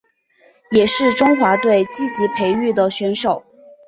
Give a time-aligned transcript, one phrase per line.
[0.71, 3.45] 也是中华队积极培育的选手。